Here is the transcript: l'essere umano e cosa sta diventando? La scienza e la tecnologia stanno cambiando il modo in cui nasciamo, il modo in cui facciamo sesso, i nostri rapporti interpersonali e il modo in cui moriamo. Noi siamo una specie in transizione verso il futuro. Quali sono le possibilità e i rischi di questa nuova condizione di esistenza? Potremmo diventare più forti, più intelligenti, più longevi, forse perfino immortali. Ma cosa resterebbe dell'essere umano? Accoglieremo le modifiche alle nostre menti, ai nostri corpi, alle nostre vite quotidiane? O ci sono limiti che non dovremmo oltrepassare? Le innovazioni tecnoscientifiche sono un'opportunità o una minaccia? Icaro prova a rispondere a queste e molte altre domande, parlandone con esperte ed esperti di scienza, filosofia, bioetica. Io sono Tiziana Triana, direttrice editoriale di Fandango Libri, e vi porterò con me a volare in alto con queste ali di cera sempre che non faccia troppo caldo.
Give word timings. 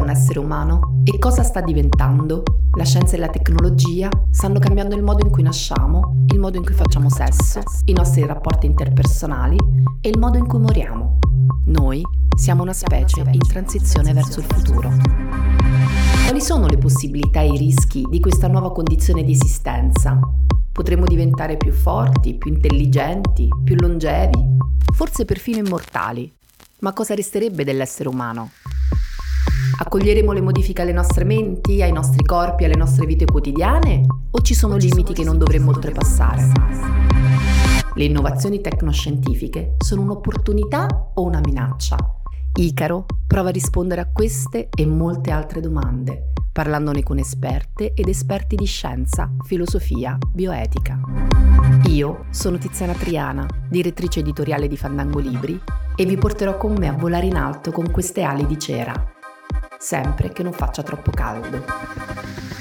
l'essere 0.00 0.38
umano 0.38 1.02
e 1.04 1.18
cosa 1.18 1.42
sta 1.42 1.60
diventando? 1.60 2.42
La 2.76 2.84
scienza 2.84 3.16
e 3.16 3.18
la 3.18 3.28
tecnologia 3.28 4.08
stanno 4.30 4.58
cambiando 4.58 4.94
il 4.94 5.02
modo 5.02 5.24
in 5.24 5.30
cui 5.30 5.42
nasciamo, 5.42 6.24
il 6.32 6.38
modo 6.38 6.56
in 6.56 6.64
cui 6.64 6.74
facciamo 6.74 7.10
sesso, 7.10 7.60
i 7.84 7.92
nostri 7.92 8.24
rapporti 8.24 8.66
interpersonali 8.66 9.56
e 10.00 10.08
il 10.08 10.18
modo 10.18 10.38
in 10.38 10.46
cui 10.46 10.58
moriamo. 10.58 11.18
Noi 11.66 12.02
siamo 12.34 12.62
una 12.62 12.72
specie 12.72 13.20
in 13.30 13.46
transizione 13.46 14.12
verso 14.12 14.40
il 14.40 14.46
futuro. 14.46 14.90
Quali 16.24 16.40
sono 16.40 16.66
le 16.66 16.78
possibilità 16.78 17.40
e 17.40 17.52
i 17.52 17.58
rischi 17.58 18.06
di 18.08 18.20
questa 18.20 18.48
nuova 18.48 18.72
condizione 18.72 19.22
di 19.22 19.32
esistenza? 19.32 20.18
Potremmo 20.72 21.04
diventare 21.04 21.58
più 21.58 21.72
forti, 21.72 22.34
più 22.34 22.52
intelligenti, 22.52 23.48
più 23.62 23.76
longevi, 23.78 24.56
forse 24.94 25.26
perfino 25.26 25.58
immortali. 25.58 26.32
Ma 26.78 26.92
cosa 26.94 27.14
resterebbe 27.14 27.62
dell'essere 27.64 28.08
umano? 28.08 28.50
Accoglieremo 29.84 30.30
le 30.30 30.40
modifiche 30.40 30.82
alle 30.82 30.92
nostre 30.92 31.24
menti, 31.24 31.82
ai 31.82 31.90
nostri 31.90 32.24
corpi, 32.24 32.64
alle 32.64 32.76
nostre 32.76 33.04
vite 33.04 33.24
quotidiane? 33.24 34.06
O 34.30 34.40
ci 34.40 34.54
sono 34.54 34.76
limiti 34.76 35.12
che 35.12 35.24
non 35.24 35.38
dovremmo 35.38 35.70
oltrepassare? 35.70 36.52
Le 37.92 38.04
innovazioni 38.04 38.60
tecnoscientifiche 38.60 39.74
sono 39.78 40.02
un'opportunità 40.02 40.86
o 41.14 41.22
una 41.22 41.40
minaccia? 41.44 41.96
Icaro 42.60 43.06
prova 43.26 43.48
a 43.48 43.52
rispondere 43.52 44.02
a 44.02 44.08
queste 44.12 44.68
e 44.72 44.86
molte 44.86 45.32
altre 45.32 45.60
domande, 45.60 46.30
parlandone 46.52 47.02
con 47.02 47.18
esperte 47.18 47.92
ed 47.92 48.06
esperti 48.06 48.54
di 48.54 48.66
scienza, 48.66 49.32
filosofia, 49.44 50.16
bioetica. 50.32 51.00
Io 51.88 52.26
sono 52.30 52.56
Tiziana 52.56 52.92
Triana, 52.92 53.48
direttrice 53.68 54.20
editoriale 54.20 54.68
di 54.68 54.76
Fandango 54.76 55.18
Libri, 55.18 55.60
e 55.96 56.04
vi 56.04 56.16
porterò 56.16 56.56
con 56.56 56.74
me 56.74 56.86
a 56.86 56.92
volare 56.92 57.26
in 57.26 57.34
alto 57.34 57.72
con 57.72 57.90
queste 57.90 58.22
ali 58.22 58.46
di 58.46 58.58
cera 58.60 59.12
sempre 59.82 60.28
che 60.28 60.44
non 60.44 60.52
faccia 60.52 60.84
troppo 60.84 61.10
caldo. 61.10 62.51